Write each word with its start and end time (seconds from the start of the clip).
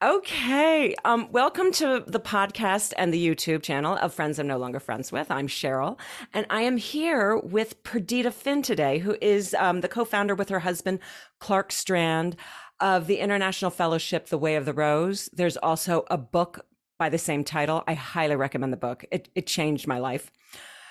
Okay. 0.00 0.94
Um, 1.04 1.26
welcome 1.32 1.72
to 1.72 2.04
the 2.06 2.20
podcast 2.20 2.92
and 2.96 3.12
the 3.12 3.26
YouTube 3.26 3.64
channel 3.64 3.96
of 3.96 4.14
Friends 4.14 4.38
I'm 4.38 4.46
No 4.46 4.56
Longer 4.56 4.78
Friends 4.78 5.10
With. 5.10 5.28
I'm 5.28 5.48
Cheryl, 5.48 5.98
and 6.32 6.46
I 6.50 6.62
am 6.62 6.76
here 6.76 7.36
with 7.36 7.82
Perdita 7.82 8.30
Finn 8.30 8.62
today, 8.62 9.00
who 9.00 9.16
is 9.20 9.54
um, 9.54 9.80
the 9.80 9.88
co 9.88 10.04
founder 10.04 10.36
with 10.36 10.50
her 10.50 10.60
husband, 10.60 11.00
Clark 11.40 11.72
Strand, 11.72 12.36
of 12.78 13.08
the 13.08 13.18
International 13.18 13.72
Fellowship, 13.72 14.28
The 14.28 14.38
Way 14.38 14.54
of 14.54 14.66
the 14.66 14.72
Rose. 14.72 15.28
There's 15.32 15.56
also 15.56 16.04
a 16.08 16.16
book 16.16 16.64
by 16.96 17.08
the 17.08 17.18
same 17.18 17.42
title. 17.42 17.82
I 17.88 17.94
highly 17.94 18.36
recommend 18.36 18.72
the 18.72 18.76
book, 18.76 19.04
it, 19.10 19.28
it 19.34 19.48
changed 19.48 19.88
my 19.88 19.98
life. 19.98 20.30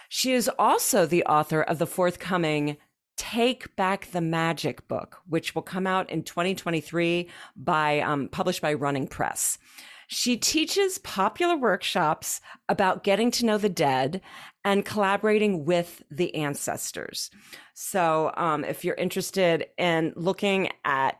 She 0.09 0.33
is 0.33 0.49
also 0.59 1.05
the 1.05 1.23
author 1.23 1.61
of 1.61 1.79
the 1.79 1.87
forthcoming 1.87 2.75
Take 3.17 3.75
Back 3.75 4.11
the 4.11 4.21
Magic 4.21 4.87
book, 4.87 5.21
which 5.27 5.53
will 5.53 5.63
come 5.63 5.85
out 5.85 6.09
in 6.09 6.23
2023 6.23 7.27
by 7.55 7.99
um, 7.99 8.29
published 8.29 8.61
by 8.61 8.73
Running 8.73 9.07
Press. 9.07 9.57
She 10.07 10.37
teaches 10.37 10.99
popular 10.99 11.57
workshops 11.57 12.39
about 12.69 13.03
getting 13.03 13.29
to 13.31 13.45
know 13.45 13.57
the 13.57 13.67
dead 13.67 14.21
and 14.63 14.85
collaborating 14.85 15.65
with 15.65 16.01
the 16.09 16.33
ancestors. 16.35 17.29
So, 17.73 18.31
um, 18.37 18.63
if 18.63 18.85
you're 18.85 18.95
interested 18.95 19.67
in 19.77 20.13
looking 20.15 20.69
at 20.85 21.19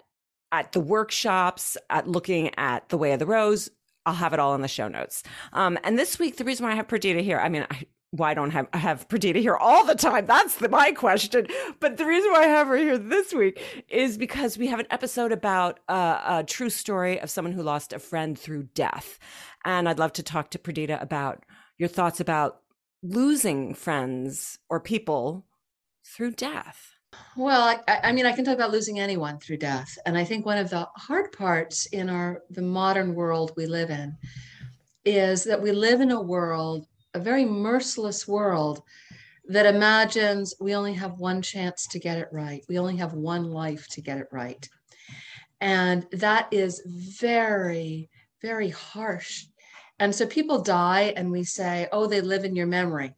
at 0.54 0.72
the 0.72 0.80
workshops, 0.80 1.76
at 1.90 2.08
looking 2.08 2.52
at 2.58 2.88
the 2.88 2.98
Way 2.98 3.12
of 3.12 3.20
the 3.20 3.26
Rose, 3.26 3.70
I'll 4.06 4.14
have 4.14 4.32
it 4.32 4.40
all 4.40 4.56
in 4.56 4.62
the 4.62 4.70
show 4.70 4.88
notes. 4.88 5.24
Um, 5.52 5.78
and 5.84 6.00
this 6.00 6.18
week, 6.18 6.38
the 6.38 6.46
reason 6.46 6.66
why 6.66 6.72
I 6.72 6.76
have 6.76 6.88
Perdita 6.88 7.20
here, 7.20 7.40
I 7.40 7.50
mean, 7.50 7.68
I, 7.70 7.84
why 8.12 8.34
don't 8.34 8.52
have 8.52 8.68
have 8.74 9.10
Perdita 9.10 9.40
here 9.40 9.56
all 9.56 9.86
the 9.86 9.96
time? 9.96 10.26
That's 10.26 10.56
the, 10.56 10.70
my 10.70 10.92
question. 10.92 11.48
But 11.80 11.98
the 11.98 12.06
reason 12.06 12.32
why 12.32 12.44
I 12.44 12.48
have 12.48 12.68
her 12.68 12.78
here 12.78 12.98
this 12.98 13.34
week 13.34 13.86
is 13.90 14.18
because 14.18 14.58
we 14.58 14.68
have 14.68 14.80
an 14.80 14.88
episode 14.90 15.32
about 15.32 15.80
uh, 15.90 16.40
a 16.40 16.44
true 16.44 16.70
story 16.70 17.20
of 17.20 17.30
someone 17.30 17.54
who 17.54 17.64
lost 17.64 17.94
a 17.94 18.00
friend 18.00 18.38
through 18.38 18.64
death, 18.74 19.20
and 19.66 19.90
I'd 19.90 20.00
love 20.00 20.14
to 20.14 20.24
talk 20.24 20.52
to 20.52 20.60
Perdita 20.60 21.02
about 21.02 21.46
your 21.78 21.90
thoughts 21.90 22.20
about 22.20 22.62
losing 23.04 23.74
friends 23.74 24.58
or 24.70 24.80
people 24.80 25.46
through 26.06 26.32
death. 26.32 26.94
Well, 27.36 27.62
I, 27.88 28.00
I, 28.04 28.12
mean, 28.12 28.26
I 28.26 28.32
can 28.32 28.46
talk 28.46 28.56
about 28.56 28.72
losing 28.72 29.00
anyone 29.00 29.40
through 29.40 29.58
death, 29.58 29.98
and 30.06 30.18
I 30.18 30.24
think 30.24 30.46
one 30.46 30.58
of 30.58 30.70
the 30.70 30.88
hard 30.96 31.32
parts 31.32 31.86
in 31.88 32.10
our 32.10 32.44
the 32.50 32.62
modern 32.62 33.16
world 33.16 33.52
we 33.58 33.66
live 33.66 33.90
in 33.90 34.18
is 35.06 35.44
that 35.46 35.62
we 35.62 35.72
live 35.72 36.02
in 36.02 36.12
a 36.12 36.22
world 36.22 36.86
a 37.18 37.20
very 37.20 37.46
merciless 37.46 38.28
world 38.28 38.84
that 39.50 39.66
imagines 39.66 40.54
we 40.60 40.76
only 40.76 40.94
have 40.94 41.20
one 41.20 41.42
chance 41.42 41.88
to 41.88 42.00
get 42.00 42.18
it 42.18 42.28
right. 42.32 42.64
We 42.70 42.80
only 42.80 42.96
have 42.98 43.14
one 43.14 43.46
life 43.52 43.88
to 43.90 44.02
get 44.02 44.20
it 44.20 44.28
right. 44.32 44.68
And 45.60 46.06
that 46.12 46.48
is 46.52 46.82
very, 46.86 48.10
very 48.42 48.70
harsh. 48.70 49.46
And 50.00 50.14
so 50.14 50.28
people 50.28 50.62
die, 50.62 51.14
and 51.16 51.32
we 51.32 51.44
say, 51.44 51.88
oh, 51.92 52.06
they 52.06 52.22
live 52.22 52.46
in 52.46 52.56
your 52.56 52.68
memory. 52.68 53.16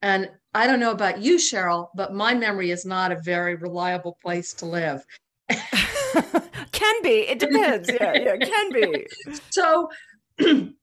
And 0.00 0.30
I 0.54 0.66
don't 0.66 0.80
know 0.80 0.92
about 0.92 1.20
you, 1.20 1.36
Cheryl, 1.36 1.88
but 1.94 2.14
my 2.14 2.32
memory 2.32 2.70
is 2.70 2.86
not 2.86 3.12
a 3.12 3.20
very 3.22 3.56
reliable 3.56 4.16
place 4.22 4.54
to 4.54 4.66
live. 4.66 5.04
can 5.50 7.02
be. 7.02 7.28
It 7.28 7.40
depends. 7.40 7.90
Yeah, 7.90 8.14
yeah, 8.14 8.36
can 8.36 8.72
be. 8.72 9.06
So 9.50 9.90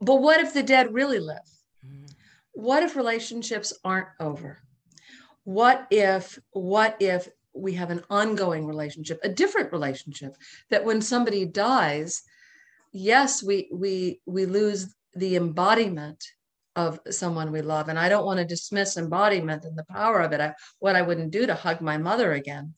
But 0.00 0.16
what 0.16 0.40
if 0.40 0.54
the 0.54 0.62
dead 0.62 0.94
really 0.94 1.18
live? 1.18 1.48
Mm. 1.86 2.10
What 2.52 2.82
if 2.82 2.96
relationships 2.96 3.72
aren't 3.84 4.08
over? 4.20 4.58
What 5.44 5.86
if, 5.90 6.38
what 6.52 6.96
if 7.00 7.28
we 7.54 7.72
have 7.74 7.90
an 7.90 8.02
ongoing 8.10 8.66
relationship, 8.66 9.20
a 9.22 9.28
different 9.28 9.72
relationship 9.72 10.36
that 10.70 10.84
when 10.84 11.00
somebody 11.00 11.44
dies, 11.44 12.22
yes, 12.92 13.42
we 13.42 13.68
we 13.72 14.20
we 14.26 14.46
lose 14.46 14.94
the 15.14 15.36
embodiment 15.36 16.24
of 16.76 17.00
someone 17.10 17.50
we 17.50 17.60
love. 17.60 17.88
And 17.88 17.98
I 17.98 18.08
don't 18.08 18.24
want 18.24 18.38
to 18.38 18.44
dismiss 18.44 18.96
embodiment 18.96 19.64
and 19.64 19.76
the 19.76 19.84
power 19.90 20.20
of 20.20 20.32
it. 20.32 20.40
I, 20.40 20.54
what 20.78 20.94
I 20.94 21.02
wouldn't 21.02 21.32
do 21.32 21.44
to 21.44 21.54
hug 21.54 21.80
my 21.80 21.98
mother 21.98 22.32
again. 22.32 22.74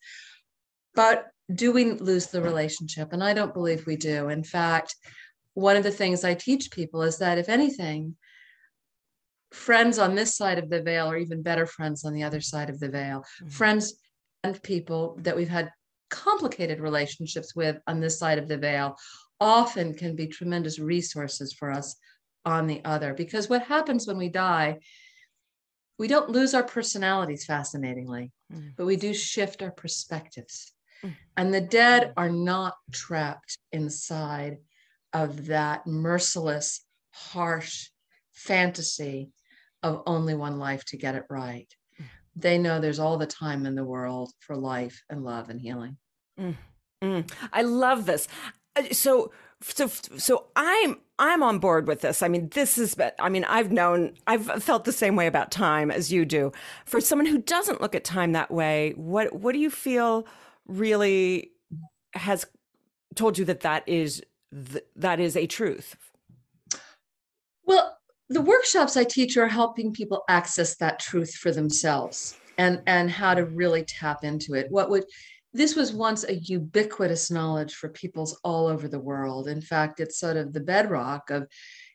But 0.95 1.27
do 1.55 1.71
we 1.71 1.93
lose 1.93 2.29
the 2.29 2.41
relationship? 2.41 3.13
And 3.13 3.23
I 3.23 3.35
don't 3.35 3.53
believe 3.53 3.87
we 3.87 3.97
do. 3.97 4.31
In 4.31 4.43
fact, 4.43 4.97
one 5.55 5.77
of 5.77 5.83
the 5.83 5.91
things 5.91 6.25
I 6.25 6.35
teach 6.35 6.71
people 6.71 7.03
is 7.03 7.19
that 7.19 7.39
if 7.39 7.49
anything, 7.49 8.17
friends 9.53 9.99
on 9.99 10.15
this 10.15 10.37
side 10.37 10.59
of 10.59 10.71
the 10.71 10.83
veil 10.83 11.07
are 11.07 11.17
even 11.17 11.43
better 11.43 11.67
friends 11.67 12.05
on 12.05 12.15
the 12.15 12.23
other 12.23 12.41
side 12.41 12.71
of 12.71 12.79
the 12.79 12.89
veil. 12.89 13.21
Mm-hmm. 13.21 13.49
Friends 13.49 13.95
and 14.45 14.63
people 14.63 15.19
that 15.21 15.37
we've 15.37 15.49
had 15.49 15.71
complicated 16.09 16.81
relationships 16.81 17.55
with 17.55 17.79
on 17.87 18.01
this 18.01 18.19
side 18.19 18.39
of 18.39 18.49
the 18.49 18.59
veil 18.59 18.97
often 19.41 19.95
can 19.95 20.15
be 20.15 20.27
tremendous 20.27 20.79
resources 20.79 21.53
for 21.53 21.71
us 21.71 21.97
on 22.45 22.67
the 22.67 22.83
other. 22.85 23.15
Because 23.15 23.49
what 23.49 23.63
happens 23.63 24.07
when 24.07 24.19
we 24.19 24.29
die, 24.29 24.79
we 25.99 26.09
don't 26.09 26.31
lose 26.31 26.55
our 26.55 26.63
personalities 26.63 27.45
fascinatingly, 27.45 28.33
mm-hmm. 28.53 28.69
but 28.77 28.87
we 28.87 28.97
do 28.97 29.13
shift 29.13 29.63
our 29.63 29.71
perspectives. 29.71 30.73
Mm-hmm. 31.05 31.15
And 31.37 31.55
the 31.55 31.61
dead 31.61 32.13
are 32.17 32.31
not 32.31 32.75
trapped 32.93 33.59
inside 33.73 34.59
of 35.13 35.47
that 35.47 35.87
merciless, 35.87 36.85
harsh 37.13 37.89
fantasy 38.33 39.31
of 39.83 40.03
only 40.07 40.35
one 40.35 40.59
life 40.59 40.85
to 40.87 40.97
get 40.97 41.15
it 41.15 41.25
right. 41.31 41.69
Mm. 42.01 42.05
They 42.37 42.59
know 42.59 42.81
there's 42.81 42.99
all 42.99 43.17
the 43.17 43.27
time 43.27 43.67
in 43.67 43.75
the 43.75 43.85
world 43.85 44.33
for 44.41 44.57
life 44.57 45.03
and 45.09 45.25
love 45.25 45.51
and 45.51 45.61
healing. 45.61 45.97
Mm, 46.39 46.57
mm. 47.03 47.33
I 47.53 47.63
love 47.63 48.07
this. 48.07 48.29
Uh, 48.77 48.85
so, 48.93 49.33
so, 49.63 49.89
so 49.89 50.47
I'm 50.57 50.97
I'm 51.19 51.43
on 51.43 51.59
board 51.59 51.87
with 51.87 52.01
this. 52.01 52.23
I 52.23 52.29
mean, 52.29 52.49
this 52.49 52.79
is. 52.79 52.97
I 53.19 53.29
mean, 53.29 53.45
I've 53.45 53.71
known, 53.71 54.15
I've 54.27 54.47
felt 54.63 54.87
the 54.87 54.93
same 54.93 55.17
way 55.17 55.27
about 55.27 55.51
time 55.51 55.91
as 55.91 56.11
you 56.11 56.25
do. 56.25 56.51
For 56.87 56.99
someone 56.99 57.27
who 57.27 57.39
doesn't 57.39 57.83
look 57.83 57.95
at 57.95 58.05
time 58.05 58.33
that 58.33 58.51
way, 58.51 58.95
what 58.97 59.35
what 59.35 59.53
do 59.53 59.59
you 59.59 59.71
feel 59.71 60.27
really 60.67 61.53
has 62.15 62.47
told 63.15 63.37
you 63.37 63.45
that 63.45 63.61
that 63.61 63.87
is 63.87 64.23
th- 64.53 64.85
that 64.97 65.21
is 65.21 65.37
a 65.37 65.47
truth? 65.47 65.97
Well, 67.65 67.97
the 68.29 68.41
workshops 68.41 68.97
I 68.97 69.05
teach 69.05 69.37
are 69.37 69.49
helping 69.49 69.93
people 69.93 70.23
access 70.29 70.77
that 70.77 71.01
truth 71.01 71.35
for 71.35 71.51
themselves 71.51 72.37
and 72.59 72.83
and 72.87 73.11
how 73.11 73.35
to 73.35 73.45
really 73.45 73.85
tap 73.85 74.25
into 74.25 74.55
it. 74.55 74.71
What 74.71 74.91
would 74.91 75.05
this 75.53 75.75
was 75.75 75.93
once 75.93 76.25
a 76.25 76.37
ubiquitous 76.37 77.31
knowledge 77.31 77.75
for 77.75 77.89
peoples 77.89 78.39
all 78.45 78.69
over 78.69 78.87
the 78.87 79.01
world. 79.01 79.49
In 79.49 79.61
fact, 79.61 79.99
it's 79.99 80.21
sort 80.21 80.37
of 80.37 80.53
the 80.53 80.61
bedrock 80.61 81.31
of 81.31 81.49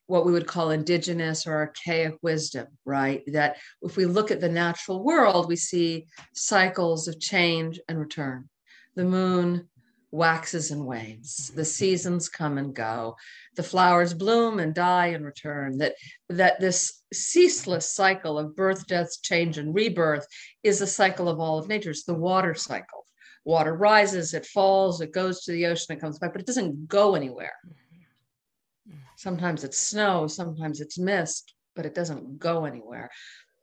what 0.08 0.26
we 0.26 0.32
would 0.32 0.46
call 0.46 0.72
indigenous 0.72 1.48
or 1.48 1.54
archaic 1.54 2.16
wisdom, 2.22 2.68
right? 2.84 3.24
That 3.28 3.58
if 3.82 3.98
we 3.98 4.06
look 4.06 4.30
at 4.30 4.42
the 4.42 4.50
natural 4.50 5.04
world, 5.04 5.48
we 5.48 5.56
see 5.56 6.06
cycles 6.34 7.08
of 7.08 7.20
change 7.20 7.80
and 7.88 7.98
return. 7.98 8.50
The 8.96 9.06
moon, 9.06 9.68
waxes 10.16 10.72
and 10.72 10.86
wanes. 10.86 11.36
Mm-hmm. 11.36 11.58
The 11.58 11.66
seasons 11.66 12.30
come 12.30 12.58
and 12.58 12.74
go. 12.74 13.18
The 13.56 13.64
flowers 13.64 14.14
bloom 14.14 14.60
and 14.60 14.74
die 14.74 15.08
and 15.08 15.26
return. 15.26 15.78
That 15.78 15.96
that 16.30 16.60
this 16.60 17.04
ceaseless 17.14 17.94
cycle 17.94 18.40
of 18.40 18.56
birth 18.56 18.88
death 18.88 19.22
change 19.22 19.58
and 19.58 19.76
rebirth 19.76 20.26
is 20.64 20.82
a 20.82 20.88
cycle 20.88 21.28
of 21.28 21.40
all 21.40 21.60
of 21.60 21.68
nature. 21.68 21.92
It's 21.92 22.06
the 22.06 22.14
water 22.14 22.54
cycle. 22.54 23.06
Water 23.44 23.76
rises 23.76 24.34
it 24.34 24.46
falls 24.46 25.02
it 25.02 25.14
goes 25.14 25.44
to 25.44 25.52
the 25.52 25.68
ocean 25.68 25.96
it 25.96 26.02
comes 26.02 26.18
back 26.18 26.32
but 26.32 26.42
it 26.42 26.48
doesn't 26.48 26.88
go 26.88 27.16
anywhere. 27.16 27.54
Mm-hmm. 27.68 28.92
Mm-hmm. 28.92 29.00
Sometimes 29.18 29.64
it's 29.64 29.80
snow 29.80 30.28
sometimes 30.28 30.82
it's 30.82 30.98
mist 30.98 31.54
but 31.76 31.86
it 31.86 31.94
doesn't 31.94 32.40
go 32.40 32.66
anywhere. 32.66 33.12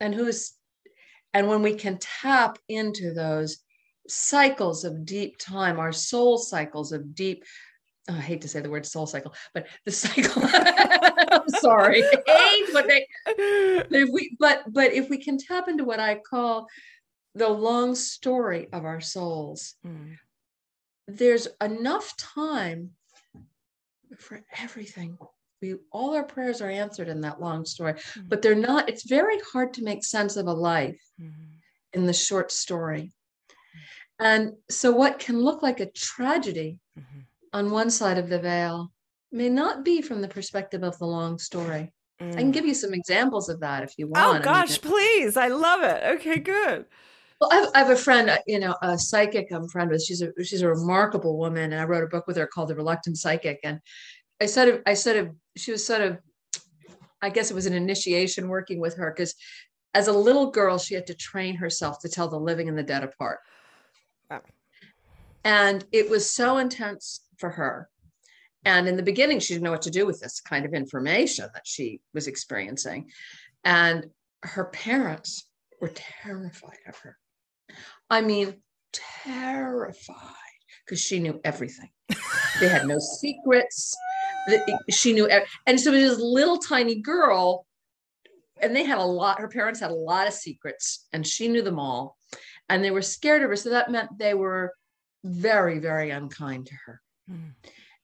And 0.01 0.15
who's 0.15 0.53
and 1.35 1.49
when 1.49 1.63
we 1.63 1.75
can 1.75 1.99
tap 1.99 2.59
into 2.69 3.15
those 3.15 3.59
cycles 4.09 4.85
of 4.85 5.05
deep 5.05 5.39
time, 5.39 5.79
our 5.79 5.93
soul 5.93 6.39
cycles 6.39 6.93
of 6.93 7.15
deep. 7.15 7.45
Oh, 8.09 8.15
I 8.15 8.21
hate 8.21 8.43
to 8.43 8.49
say 8.49 8.61
the 8.61 8.71
word 8.71 8.85
soul 8.85 9.07
cycle, 9.07 9.35
but 9.55 9.67
the 9.85 9.93
cycle. 9.93 10.43
I'm 11.33 11.49
sorry, 11.49 12.03
hate 12.03 12.69
but 12.73 12.89
they. 12.89 13.07
But 13.25 13.37
if 13.39 14.09
we, 14.13 14.37
but 14.39 14.65
but 14.69 14.93
if 14.93 15.09
we 15.09 15.19
can 15.19 15.39
tap 15.39 15.69
into 15.69 15.85
what 15.85 16.01
I 16.01 16.17
call 16.17 16.67
the 17.35 17.49
long 17.49 17.95
story 17.95 18.69
of 18.73 18.85
our 18.85 19.01
souls, 19.01 19.75
mm. 19.87 20.17
there's 21.07 21.49
enough 21.61 22.17
time 22.17 22.91
for 24.19 24.43
everything. 24.59 25.17
We 25.61 25.77
all 25.93 26.17
our 26.17 26.25
prayers 26.25 26.61
are 26.61 26.71
answered 26.71 27.09
in 27.09 27.21
that 27.21 27.41
long 27.41 27.65
story, 27.65 27.95
mm. 27.95 28.29
but 28.29 28.43
they're 28.43 28.57
not. 28.57 28.89
It's 28.89 29.09
very 29.09 29.39
hard 29.53 29.75
to 29.75 29.85
make 29.85 30.05
sense 30.05 30.37
of 30.37 30.49
a 30.49 30.53
life 30.53 31.01
mm. 31.21 31.33
in 31.93 32.07
the 32.07 32.13
short 32.13 32.51
story. 32.51 33.13
And 34.21 34.53
so, 34.71 34.93
what 34.93 35.19
can 35.19 35.41
look 35.41 35.63
like 35.63 35.81
a 35.81 35.91
tragedy 35.91 36.79
mm-hmm. 36.99 37.21
on 37.53 37.71
one 37.71 37.91
side 37.91 38.19
of 38.19 38.29
the 38.29 38.39
veil 38.39 38.93
may 39.33 39.49
not 39.49 39.85
be 39.85 40.03
from 40.03 40.21
the 40.21 40.29
perspective 40.29 40.83
of 40.83 40.99
the 40.99 41.07
long 41.07 41.39
story. 41.39 41.93
Mm. 42.21 42.33
I 42.33 42.37
can 42.37 42.51
mm. 42.51 42.53
give 42.53 42.67
you 42.67 42.75
some 42.75 42.95
examples 42.95 43.49
of 43.49 43.61
that 43.61 43.83
if 43.83 43.95
you 43.97 44.07
oh, 44.15 44.21
want. 44.21 44.41
Oh, 44.41 44.45
gosh, 44.45 44.79
I 44.83 44.89
mean, 44.89 44.93
please. 44.93 45.37
I 45.37 45.49
love 45.49 45.83
it. 45.83 46.03
Okay, 46.17 46.39
good. 46.39 46.85
Well, 47.41 47.51
I 47.51 47.57
have, 47.57 47.71
I 47.75 47.79
have 47.79 47.91
a 47.91 47.97
friend, 47.97 48.31
uh, 48.31 48.39
you 48.47 48.61
know, 48.61 48.77
a 48.83 48.97
psychic 48.97 49.49
I'm 49.51 49.69
friend 49.69 49.91
with. 49.91 50.03
She's 50.03 50.23
a 50.23 50.31
she's 50.45 50.63
a 50.63 50.69
remarkable 50.69 51.39
woman, 51.39 51.73
and 51.73 51.81
I 51.81 51.85
wrote 51.85 52.05
a 52.05 52.09
book 52.09 52.27
with 52.27 52.37
her 52.37 52.47
called 52.47 52.69
The 52.69 52.77
Reluctant 52.77 53.19
Psychic. 53.19 53.59
And 53.65 53.81
I 54.41 54.47
sort 54.47 54.69
of, 54.69 54.83
I 54.87 54.95
sort 54.95 55.17
of, 55.17 55.31
she 55.57 55.73
was 55.73 55.85
sort 55.85 56.03
of, 56.03 56.19
I 57.21 57.31
guess 57.31 57.51
it 57.51 57.55
was 57.55 57.67
an 57.67 57.73
initiation 57.73 58.49
working 58.49 58.81
with 58.81 58.97
her 58.97 59.11
because 59.11 59.35
as 59.95 60.09
a 60.09 60.13
little 60.13 60.51
girl, 60.51 60.79
she 60.79 60.95
had 60.95 61.07
to 61.09 61.15
train 61.15 61.57
herself 61.57 61.99
to 62.01 62.09
tell 62.09 62.29
the 62.29 62.39
living 62.39 62.69
and 62.69 62.79
the 62.79 62.83
dead 62.83 63.03
apart. 63.03 63.41
Wow. 64.33 64.43
And 65.45 65.85
it 65.93 66.09
was 66.09 66.31
so 66.31 66.59
intense 66.59 67.21
for 67.39 67.51
her. 67.51 67.89
And 68.65 68.89
in 68.89 68.97
the 68.97 69.03
beginning, 69.03 69.41
she 69.41 69.55
didn't 69.55 69.65
know 69.65 69.73
what 69.73 69.83
to 69.83 69.91
do 69.91 70.07
with 70.07 70.21
this 70.21 70.41
kind 70.41 70.65
of 70.65 70.73
information 70.73 71.49
that 71.53 71.67
she 71.67 72.01
was 72.15 72.29
experiencing. 72.29 73.11
And 73.65 74.07
her 74.43 74.67
parents 74.67 75.49
were 75.81 75.93
terrified 75.95 76.79
of 76.89 76.97
her. 76.99 77.19
I 78.09 78.21
mean, 78.21 78.63
terrified 78.93 80.17
because 80.85 81.01
she 81.01 81.19
knew 81.19 81.41
everything. 81.45 81.91
they 82.61 82.69
had 82.69 82.87
no 82.87 82.99
secrets. 83.21 83.97
She 84.91 85.13
knew, 85.13 85.29
and 85.67 85.81
so 85.81 85.91
this 85.91 86.19
little 86.19 86.59
tiny 86.59 87.01
girl, 87.01 87.67
and 88.61 88.75
they 88.75 88.85
had 88.85 88.99
a 88.99 89.05
lot. 89.05 89.41
Her 89.41 89.49
parents 89.49 89.81
had 89.81 89.91
a 89.91 89.95
lot 89.95 90.29
of 90.29 90.33
secrets, 90.33 91.07
and 91.13 91.27
she 91.27 91.49
knew 91.49 91.63
them 91.63 91.79
all, 91.79 92.17
and 92.69 92.83
they 92.83 92.91
were 92.91 93.03
scared 93.03 93.43
of 93.43 93.51
her. 93.51 93.57
So 93.57 93.71
that 93.71 93.91
meant 93.91 94.19
they 94.19 94.35
were 94.35 94.75
very, 95.25 95.79
very 95.79 96.11
unkind 96.11 96.67
to 96.67 96.75
her, 96.87 97.01
mm. 97.31 97.53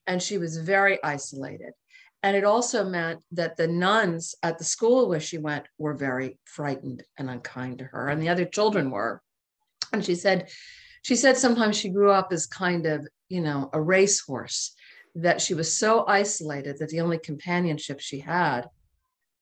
and 0.06 0.22
she 0.22 0.38
was 0.38 0.56
very 0.58 1.02
isolated. 1.02 1.72
And 2.22 2.37
it 2.37 2.44
also 2.44 2.84
meant 2.84 3.20
that 3.32 3.56
the 3.56 3.69
nuns 3.69 4.34
at 4.43 4.58
the 4.58 4.64
school 4.64 5.08
where 5.08 5.20
she 5.20 5.38
went 5.38 5.66
were 5.78 5.94
very 5.94 6.38
frightened 6.44 7.05
and 7.16 7.31
unkind 7.31 7.78
to 7.78 7.84
her, 7.84 8.08
and 8.08 8.20
the 8.20 8.28
other 8.28 8.44
children 8.44 8.90
were. 8.90 9.22
And 9.93 10.05
she 10.05 10.16
said, 10.16 10.50
she 11.02 11.16
said 11.16 11.37
sometimes 11.37 11.76
she 11.76 11.88
grew 11.88 12.11
up 12.11 12.32
as 12.32 12.46
kind 12.46 12.87
of, 12.87 13.06
you 13.28 13.40
know, 13.40 13.70
a 13.72 13.81
racehorse, 13.81 14.75
that 15.14 15.40
she 15.40 15.54
was 15.54 15.75
so 15.75 16.04
isolated 16.06 16.78
that 16.78 16.90
the 16.90 17.00
only 17.00 17.19
companionship 17.19 18.00
she 18.00 18.20
had 18.20 18.69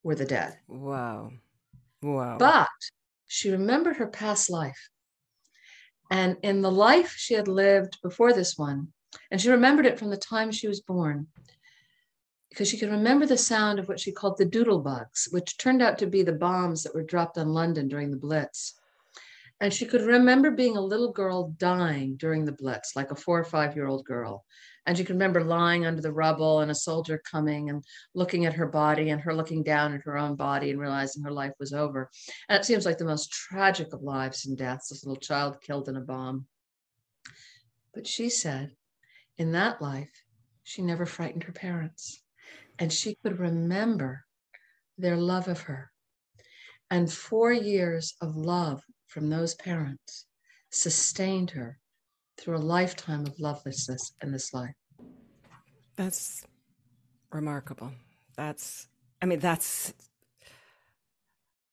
were 0.02 0.14
the 0.14 0.24
dead. 0.24 0.56
Wow. 0.68 1.30
Wow. 2.02 2.36
But 2.38 2.68
she 3.26 3.50
remembered 3.50 3.96
her 3.96 4.06
past 4.06 4.50
life. 4.50 4.88
And 6.10 6.36
in 6.42 6.62
the 6.62 6.70
life 6.70 7.14
she 7.16 7.34
had 7.34 7.48
lived 7.48 8.00
before 8.02 8.32
this 8.32 8.56
one, 8.56 8.92
and 9.30 9.40
she 9.40 9.50
remembered 9.50 9.86
it 9.86 9.98
from 9.98 10.10
the 10.10 10.16
time 10.16 10.50
she 10.52 10.68
was 10.68 10.80
born, 10.80 11.26
because 12.48 12.68
she 12.68 12.78
could 12.78 12.90
remember 12.90 13.26
the 13.26 13.36
sound 13.36 13.78
of 13.78 13.88
what 13.88 14.00
she 14.00 14.12
called 14.12 14.38
the 14.38 14.44
doodle 14.44 14.80
bugs, 14.80 15.28
which 15.30 15.58
turned 15.58 15.82
out 15.82 15.98
to 15.98 16.06
be 16.06 16.22
the 16.22 16.32
bombs 16.32 16.82
that 16.82 16.94
were 16.94 17.02
dropped 17.02 17.38
on 17.38 17.48
London 17.48 17.88
during 17.88 18.10
the 18.10 18.16
Blitz. 18.16 18.74
And 19.60 19.72
she 19.72 19.86
could 19.86 20.02
remember 20.02 20.50
being 20.50 20.76
a 20.76 20.80
little 20.80 21.12
girl 21.12 21.54
dying 21.58 22.16
during 22.16 22.44
the 22.44 22.52
Blitz, 22.52 22.94
like 22.94 23.10
a 23.10 23.16
four 23.16 23.38
or 23.38 23.44
five 23.44 23.74
year 23.74 23.86
old 23.86 24.04
girl. 24.04 24.44
And 24.86 24.96
she 24.96 25.04
can 25.04 25.16
remember 25.16 25.42
lying 25.42 25.84
under 25.84 26.00
the 26.00 26.12
rubble 26.12 26.60
and 26.60 26.70
a 26.70 26.74
soldier 26.74 27.20
coming 27.30 27.70
and 27.70 27.84
looking 28.14 28.46
at 28.46 28.54
her 28.54 28.66
body 28.66 29.10
and 29.10 29.20
her 29.20 29.34
looking 29.34 29.64
down 29.64 29.92
at 29.92 30.02
her 30.04 30.16
own 30.16 30.36
body 30.36 30.70
and 30.70 30.80
realizing 30.80 31.24
her 31.24 31.32
life 31.32 31.52
was 31.58 31.72
over. 31.72 32.08
And 32.48 32.58
it 32.58 32.64
seems 32.64 32.86
like 32.86 32.98
the 32.98 33.04
most 33.04 33.32
tragic 33.32 33.92
of 33.92 34.02
lives 34.02 34.46
and 34.46 34.56
deaths 34.56 34.88
this 34.88 35.04
little 35.04 35.20
child 35.20 35.60
killed 35.60 35.88
in 35.88 35.96
a 35.96 36.00
bomb. 36.00 36.46
But 37.92 38.06
she 38.06 38.28
said, 38.28 38.76
in 39.36 39.52
that 39.52 39.82
life, 39.82 40.22
she 40.62 40.82
never 40.82 41.04
frightened 41.04 41.44
her 41.44 41.52
parents. 41.52 42.22
And 42.78 42.92
she 42.92 43.16
could 43.16 43.40
remember 43.40 44.24
their 44.98 45.16
love 45.16 45.48
of 45.48 45.62
her. 45.62 45.90
And 46.90 47.12
four 47.12 47.52
years 47.52 48.14
of 48.20 48.36
love 48.36 48.84
from 49.08 49.30
those 49.30 49.54
parents 49.54 50.26
sustained 50.70 51.50
her 51.50 51.80
through 52.38 52.56
a 52.56 52.58
lifetime 52.58 53.26
of 53.26 53.38
lovelessness 53.38 54.12
in 54.22 54.32
this 54.32 54.52
life. 54.52 54.74
That's 55.96 56.46
remarkable. 57.32 57.92
That's, 58.36 58.88
I 59.22 59.26
mean, 59.26 59.38
that's, 59.38 59.94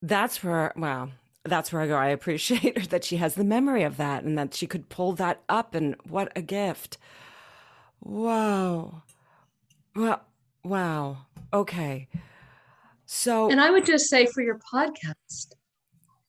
that's 0.02 0.44
where, 0.44 0.74
wow, 0.76 1.10
that's 1.44 1.74
where 1.74 1.82
I 1.82 1.88
go. 1.88 1.98
I 1.98 2.08
appreciate 2.08 2.90
that 2.90 3.04
she 3.04 3.18
has 3.18 3.36
the 3.36 3.44
memory 3.44 3.84
of 3.84 3.98
that 3.98 4.24
and 4.24 4.38
that 4.38 4.54
she 4.54 4.68
could 4.68 4.90
pull 4.90 5.14
that 5.14 5.42
up. 5.50 5.76
And 5.76 5.96
what 6.08 6.32
a 6.36 6.42
gift. 6.42 6.98
Wow. 8.02 9.04
Well, 9.96 10.22
wow. 10.64 11.18
Okay. 11.54 12.08
So, 13.06 13.50
and 13.50 13.62
I 13.62 13.70
would 13.70 13.86
just 13.86 14.10
say 14.10 14.26
for 14.26 14.42
your 14.42 14.60
podcast, 14.60 15.54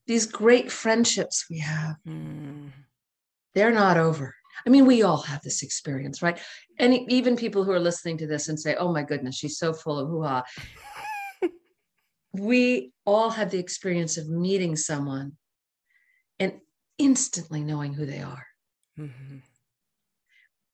these 0.07 0.27
great 0.27 0.71
friendships 0.71 1.47
we 1.49 1.59
have, 1.61 1.97
mm. 2.07 2.71
They're 3.55 3.73
not 3.73 3.97
over. 3.97 4.35
I 4.67 4.71
mean, 4.71 4.87
we 4.87 5.03
all 5.03 5.23
have 5.23 5.43
this 5.43 5.63
experience, 5.63 6.23
right? 6.23 6.39
And 6.79 6.95
even 7.11 7.37
people 7.37 7.65
who 7.65 7.73
are 7.73 7.81
listening 7.81 8.19
to 8.19 8.27
this 8.27 8.49
and 8.49 8.59
say, 8.59 8.77
oh 8.77 8.93
my 8.93 9.03
goodness, 9.03 9.37
she's 9.37 9.59
so 9.59 9.73
full 9.73 9.99
of 9.99 10.09
hoo 10.09 10.23
ha. 10.23 10.45
we 12.33 12.93
all 13.05 13.31
have 13.31 13.51
the 13.51 13.59
experience 13.59 14.17
of 14.17 14.29
meeting 14.29 14.77
someone 14.77 15.33
and 16.39 16.55
instantly 16.99 17.63
knowing 17.63 17.93
who 17.93 18.07
they 18.07 18.21
are. 18.21 18.47
Mm-hmm. 18.99 19.39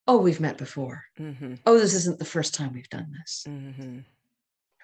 Oh, 0.06 0.18
we've 0.18 0.40
met 0.40 0.58
before. 0.58 1.04
Mm-hmm. 1.18 1.54
Oh, 1.66 1.78
this 1.78 1.94
isn't 1.94 2.18
the 2.18 2.24
first 2.24 2.54
time 2.54 2.72
we've 2.72 2.88
done 2.88 3.12
this. 3.18 3.44
Mm-hmm. 3.48 3.98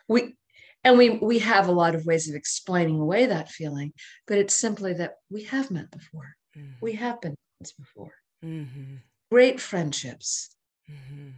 We 0.09 0.37
and 0.85 0.97
we 0.97 1.11
we 1.11 1.41
have 1.41 1.69
a 1.69 1.73
lot 1.73 1.95
of 1.95 2.07
ways 2.07 2.29
of 2.29 2.37
explaining 2.37 3.01
away 3.01 3.27
that 3.27 3.51
feeling 3.51 3.93
but 4.27 4.39
it's 4.39 4.55
simply 4.55 4.93
that 4.95 5.15
we 5.29 5.43
have 5.43 5.71
met 5.71 5.91
before 5.91 6.37
mm-hmm. 6.57 6.71
we 6.81 6.93
have 6.93 7.21
been 7.21 7.35
before 7.77 8.11
mm-hmm. 8.45 8.97
great 9.31 9.61
friendships 9.61 10.57
mm-hmm. 10.91 11.31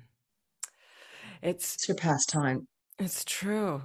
it's 1.43 1.85
surpass 1.85 2.27
time 2.27 2.67
it's 2.99 3.25
true 3.25 3.83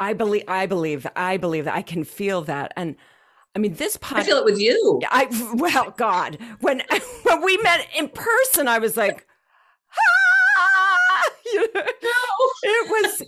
i 0.00 0.12
believe 0.12 0.44
i 0.48 0.66
believe 0.66 1.06
i 1.14 1.36
believe 1.36 1.64
that 1.64 1.74
i 1.74 1.82
can 1.82 2.04
feel 2.04 2.42
that 2.42 2.72
and 2.76 2.96
I 3.54 3.58
mean, 3.58 3.74
this 3.74 3.98
podcast. 3.98 4.16
I 4.16 4.22
feel 4.22 4.38
it 4.38 4.46
with 4.46 4.58
you. 4.58 4.98
I 5.10 5.28
well, 5.56 5.90
God, 5.98 6.38
when 6.60 6.82
when 7.24 7.44
we 7.44 7.58
met 7.58 7.86
in 7.94 8.08
person, 8.08 8.66
I 8.66 8.78
was 8.78 8.96
like, 8.96 9.26
ah! 9.92 11.22
you 11.52 11.60
know, 11.74 11.82
no. 11.82 12.48
it 12.62 12.90
was 12.90 13.22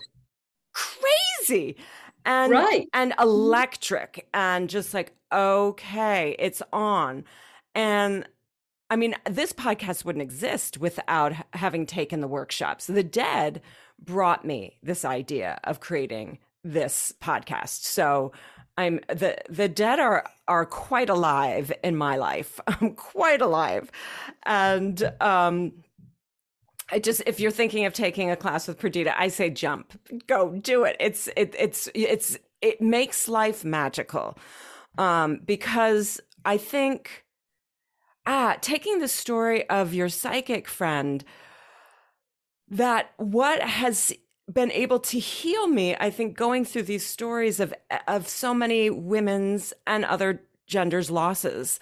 crazy 0.73 1.77
and 2.25 2.53
right. 2.53 2.89
and 2.93 3.15
electric 3.19 4.27
and 4.35 4.69
just 4.69 4.95
like 4.95 5.13
okay 5.33 6.37
it's 6.39 6.63
on 6.73 7.25
and 7.75 8.27
i 8.91 8.97
mean 8.97 9.15
this 9.29 9.53
podcast 9.53 10.05
wouldn't 10.05 10.23
exist 10.23 10.79
without 10.79 11.33
having 11.53 11.87
taken 11.87 12.21
the 12.21 12.29
workshops 12.29 12.87
the 12.87 13.03
dead 13.03 13.61
brought 13.99 14.45
me 14.45 14.79
this 14.83 15.05
idea 15.05 15.61
of 15.65 15.81
creating 15.81 16.39
this 16.65 17.13
podcast. 17.21 17.85
So 17.85 18.33
i'm 18.77 18.99
the 19.09 19.37
the 19.49 19.69
dead 19.69 20.01
are 20.01 20.25
are 20.49 20.67
quite 20.67 21.09
alive 21.09 21.73
in 21.85 21.97
my 21.97 22.17
life. 22.17 22.59
I'm 22.67 22.95
quite 22.95 23.41
alive. 23.41 23.93
And 24.45 25.13
um 25.21 25.73
I 26.91 26.99
just 26.99 27.23
if 27.27 27.39
you're 27.39 27.51
thinking 27.51 27.85
of 27.85 27.93
taking 27.93 28.31
a 28.31 28.37
class 28.37 28.67
with 28.67 28.79
Perdita, 28.79 29.19
I 29.19 29.29
say 29.29 29.49
jump, 29.51 29.99
go 30.27 30.51
do 30.51 30.85
it. 30.85 30.97
It's 31.01 31.29
it 31.37 31.55
it's 31.59 31.89
it's 31.95 32.37
it 32.61 32.81
makes 32.81 33.29
life 33.29 33.65
magical, 33.65 34.39
um, 34.99 35.41
because 35.45 36.21
I 36.45 36.57
think 36.57 37.24
ah 38.27 38.57
taking 38.61 38.99
the 38.99 39.09
story 39.09 39.69
of 39.69 39.95
your 39.95 40.09
psychic 40.09 40.69
friend 40.69 41.25
that 42.69 43.13
what 43.17 43.61
has 43.63 44.13
been 44.53 44.73
able 44.73 44.99
to 44.99 45.19
heal 45.19 45.67
me 45.67 45.97
i 46.01 46.11
think 46.11 46.37
going 46.37 46.65
through 46.65 46.83
these 46.83 47.05
stories 47.05 47.61
of 47.61 47.73
of 48.09 48.29
so 48.29 48.53
many 48.53 48.91
women's 48.91 49.73
and 49.87 50.05
other 50.05 50.43
genders 50.67 51.11
losses 51.11 51.81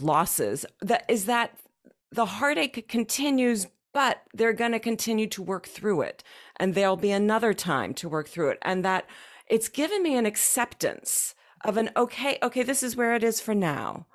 losses 0.00 0.66
that 0.80 1.04
is 1.08 1.26
that 1.26 1.56
the 2.10 2.26
heartache 2.26 2.88
continues 2.88 3.66
but 3.94 4.22
they're 4.34 4.52
going 4.52 4.72
to 4.72 4.80
continue 4.80 5.26
to 5.28 5.42
work 5.42 5.66
through 5.66 6.02
it. 6.02 6.22
And 6.56 6.74
there'll 6.74 6.96
be 6.96 7.12
another 7.12 7.54
time 7.54 7.94
to 7.94 8.08
work 8.08 8.28
through 8.28 8.50
it. 8.50 8.58
And 8.60 8.84
that 8.84 9.08
it's 9.48 9.68
given 9.68 10.02
me 10.02 10.16
an 10.16 10.26
acceptance 10.26 11.34
of 11.64 11.78
an 11.78 11.90
okay, 11.96 12.36
okay, 12.42 12.62
this 12.62 12.82
is 12.82 12.96
where 12.96 13.14
it 13.14 13.24
is 13.24 13.40
for 13.40 13.54
now. 13.54 14.06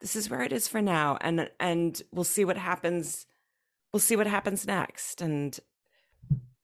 This 0.00 0.16
is 0.16 0.28
where 0.28 0.42
it 0.42 0.52
is 0.52 0.68
for 0.68 0.82
now. 0.82 1.18
And 1.20 1.50
and 1.60 2.00
we'll 2.12 2.24
see 2.24 2.44
what 2.44 2.56
happens. 2.56 3.26
We'll 3.92 4.00
see 4.00 4.16
what 4.16 4.26
happens 4.26 4.66
next. 4.66 5.20
And 5.20 5.58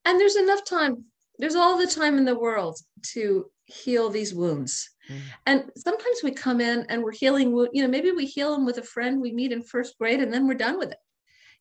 and 0.05 0.21
there's 0.21 0.37
enough 0.37 0.65
time. 0.65 1.05
There's 1.39 1.55
all 1.55 1.79
the 1.79 1.87
time 1.87 2.19
in 2.19 2.25
the 2.25 2.39
world 2.39 2.79
to 3.15 3.47
heal 3.65 4.11
these 4.11 4.35
wounds. 4.35 4.91
Mm. 5.11 5.21
And 5.47 5.71
sometimes 5.77 6.21
we 6.23 6.33
come 6.33 6.61
in 6.61 6.85
and 6.89 7.03
we're 7.03 7.12
healing, 7.12 7.51
you 7.73 7.83
know, 7.83 7.89
maybe 7.89 8.11
we 8.11 8.27
heal 8.27 8.53
them 8.53 8.67
with 8.67 8.79
a 8.79 8.83
friend 8.83 9.21
we 9.21 9.33
meet 9.33 9.53
in 9.53 9.62
first 9.62 9.99
grade 9.99 10.21
and 10.21 10.33
then 10.33 10.47
we're 10.47 10.55
done 10.55 10.79
with 10.79 10.91
it. 10.91 10.99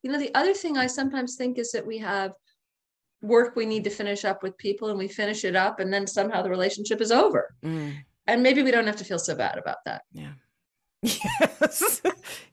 You 0.03 0.11
know, 0.11 0.19
the 0.19 0.33
other 0.35 0.53
thing 0.53 0.77
I 0.77 0.87
sometimes 0.87 1.35
think 1.35 1.57
is 1.57 1.71
that 1.71 1.85
we 1.85 1.99
have 1.99 2.33
work 3.21 3.55
we 3.55 3.65
need 3.65 3.83
to 3.83 3.89
finish 3.89 4.25
up 4.25 4.41
with 4.41 4.57
people 4.57 4.89
and 4.89 4.97
we 4.97 5.07
finish 5.07 5.45
it 5.45 5.55
up 5.55 5.79
and 5.79 5.93
then 5.93 6.07
somehow 6.07 6.41
the 6.41 6.49
relationship 6.49 7.01
is 7.01 7.11
over. 7.11 7.55
Mm. 7.63 7.97
And 8.27 8.43
maybe 8.43 8.63
we 8.63 8.71
don't 8.71 8.87
have 8.87 8.97
to 8.97 9.05
feel 9.05 9.19
so 9.19 9.35
bad 9.35 9.57
about 9.57 9.77
that. 9.85 10.03
Yeah. 10.11 10.33
Yes. 11.61 12.01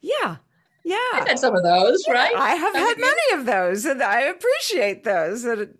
yeah. 0.01 0.37
Yeah. 0.85 0.97
I've 1.15 1.29
had 1.29 1.39
some 1.39 1.55
of 1.55 1.63
those, 1.63 2.03
right? 2.09 2.35
I 2.35 2.55
have 2.55 2.75
had 2.75 2.99
many 2.99 3.41
of 3.41 3.47
those 3.47 3.85
and 3.85 4.03
I 4.03 4.23
appreciate 4.23 5.05
those. 5.05 5.45
And 5.45 5.77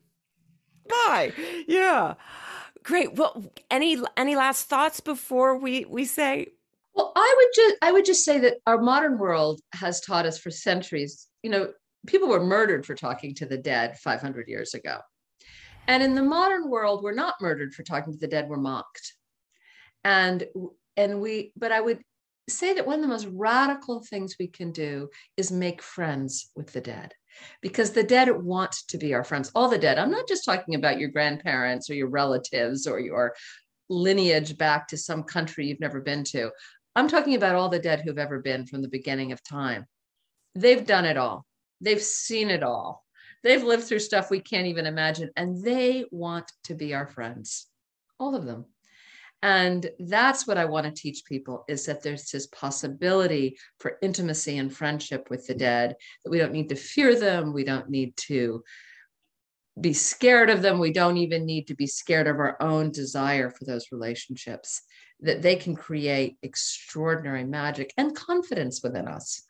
bye. 0.89 1.33
Yeah. 1.67 2.15
Great. 2.83 3.15
Well, 3.15 3.45
any 3.71 3.99
any 4.17 4.37
last 4.37 4.69
thoughts 4.69 5.01
before 5.01 5.57
we 5.57 5.87
we 5.87 6.05
say 6.05 6.49
well, 6.95 7.13
I 7.15 7.35
would 7.37 7.49
just 7.55 7.77
I 7.81 7.93
would 7.93 8.05
just 8.05 8.25
say 8.25 8.39
that 8.41 8.59
our 8.67 8.79
modern 8.79 9.19
world 9.19 9.61
has 9.73 10.01
taught 10.01 10.27
us 10.27 10.39
for 10.39 10.51
centuries, 10.51 11.29
you 11.43 11.51
know, 11.51 11.73
people 12.07 12.29
were 12.29 12.45
murdered 12.45 12.85
for 12.85 12.95
talking 12.95 13.35
to 13.37 13.47
the 13.47 13.57
dead 13.57 13.97
500 13.99 14.49
years 14.49 14.75
ago. 14.75 14.99
And 15.87 16.03
in 16.03 16.15
the 16.15 16.23
modern 16.23 16.69
world, 16.69 17.03
we're 17.03 17.15
not 17.15 17.35
murdered 17.41 17.73
for 17.73 17.83
talking 17.83 18.13
to 18.13 18.19
the 18.19 18.27
dead, 18.27 18.49
we're 18.49 18.57
mocked. 18.57 19.15
And 20.05 20.45
and 20.97 21.21
we 21.21 21.53
but 21.57 21.73
I 21.73 21.81
would 21.81 22.01
say 22.49 22.75
that 22.75 22.87
one 22.87 22.97
of 22.97 23.03
the 23.03 23.09
most 23.09 23.29
radical 23.33 24.03
things 24.03 24.37
we 24.39 24.47
can 24.47 24.73
do 24.73 25.09
is 25.37 25.53
make 25.53 25.83
friends 25.83 26.51
with 26.57 26.73
the 26.73 26.81
dead 26.81 27.13
because 27.63 27.93
the 27.93 28.03
dead 28.03 28.31
want 28.31 28.73
to 28.89 28.99
be 28.99 29.15
our 29.15 29.23
friends 29.23 29.51
all 29.55 29.69
the 29.69 29.79
dead 29.79 29.99
i'm 29.99 30.11
not 30.11 30.27
just 30.27 30.45
talking 30.45 30.75
about 30.75 30.99
your 30.99 31.11
grandparents 31.11 31.89
or 31.89 31.95
your 31.95 32.09
relatives 32.09 32.87
or 32.87 32.99
your 32.99 33.35
lineage 33.89 34.59
back 34.59 34.89
to 34.89 34.97
some 34.97 35.23
country 35.23 35.67
you've 35.67 35.81
never 35.81 36.01
been 36.01 36.25
to 36.25 36.51
I'm 36.99 37.07
talking 37.07 37.37
about 37.37 37.55
all 37.55 37.69
the 37.69 37.79
dead 37.79 38.01
who've 38.01 38.19
ever 38.19 38.41
been 38.41 38.67
from 38.67 38.83
the 38.83 38.89
beginning 38.89 39.31
of 39.31 39.41
time. 39.45 39.87
They've 40.57 40.85
done 40.85 41.05
it 41.05 41.17
all, 41.17 41.47
they've 41.81 42.03
seen 42.03 42.51
it 42.51 42.65
all. 42.65 43.05
They've 43.45 43.63
lived 43.63 43.85
through 43.85 44.01
stuff 44.01 44.33
we 44.33 44.41
can't 44.41 44.67
even 44.67 44.85
imagine, 44.85 45.31
and 45.37 45.63
they 45.63 46.07
want 46.11 46.51
to 46.65 46.75
be 46.75 46.95
our 46.95 47.07
friends, 47.07 47.69
all 48.19 48.35
of 48.35 48.45
them. 48.45 48.65
And 49.43 49.89
that's 50.01 50.47
what 50.47 50.59
I 50.59 50.65
want 50.65 50.87
to 50.87 50.93
teach 50.93 51.25
people 51.25 51.65
is 51.69 51.87
that 51.87 52.03
there's 52.03 52.31
this 52.31 52.49
possibility 52.49 53.57
for 53.79 53.99
intimacy 54.03 54.59
and 54.59 54.73
friendship 54.73 55.29
with 55.31 55.47
the 55.47 55.55
dead, 55.55 55.95
that 56.25 56.31
we 56.31 56.39
don't 56.39 56.53
need 56.53 56.71
to 56.71 56.75
fear 56.75 57.19
them. 57.19 57.53
We 57.53 57.65
don't 57.65 57.89
need 57.89 58.17
to 58.29 58.65
be 59.81 59.93
scared 59.93 60.51
of 60.51 60.61
them. 60.61 60.81
We 60.81 60.93
don't 60.93 61.19
even 61.19 61.47
need 61.47 61.69
to 61.69 61.77
be 61.77 61.87
scared 61.87 62.27
of 62.27 62.41
our 62.41 62.61
own 62.61 62.91
desire 62.91 63.51
for 63.51 63.65
those 63.65 63.93
relationships 63.93 64.83
that 65.21 65.43
they 65.43 65.57
can 65.57 65.77
create 65.77 66.37
extraordinary 66.43 67.45
magic 67.45 67.93
and 67.97 68.15
confidence 68.15 68.83
within 68.83 69.07
us 69.07 69.43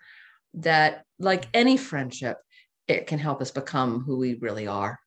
that 0.54 1.04
like 1.18 1.46
any 1.52 1.76
friendship 1.76 2.38
it 2.86 3.06
can 3.06 3.18
help 3.18 3.42
us 3.42 3.50
become 3.50 4.00
who 4.00 4.16
we 4.16 4.34
really 4.34 4.66
are 4.66 4.98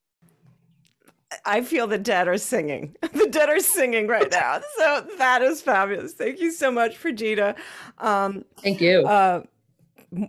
I 1.46 1.62
feel 1.62 1.88
the 1.88 1.98
dead 1.98 2.28
are 2.28 2.38
singing. 2.38 2.96
The 3.14 3.28
dead 3.28 3.50
are 3.50 3.60
singing 3.60 4.08
right 4.08 4.30
now. 4.32 4.62
So 4.78 5.08
that 5.18 5.42
is 5.42 5.62
fabulous. 5.62 6.14
Thank 6.14 6.40
you 6.40 6.52
so 6.52 6.72
much, 6.72 7.00
Perdita. 7.00 7.56
Um, 7.98 8.46
Thank 8.62 8.82
you. 8.82 9.06
Uh, 9.06 9.44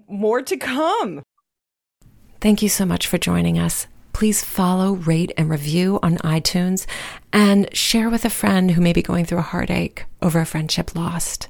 more 0.08 0.42
to 0.42 0.56
come. 0.56 1.22
Thank 2.40 2.62
you 2.62 2.68
so 2.68 2.84
much 2.84 3.06
for 3.06 3.18
joining 3.18 3.58
us 3.58 3.86
please 4.22 4.44
follow, 4.44 4.92
rate, 4.92 5.32
and 5.36 5.50
review 5.50 5.98
on 6.02 6.16
iTunes 6.18 6.86
and 7.32 7.68
share 7.76 8.08
with 8.08 8.24
a 8.24 8.30
friend 8.30 8.70
who 8.70 8.80
may 8.80 8.92
be 8.92 9.02
going 9.02 9.24
through 9.24 9.38
a 9.38 9.42
heartache 9.42 10.04
over 10.20 10.38
a 10.38 10.46
friendship 10.46 10.94
lost. 10.94 11.48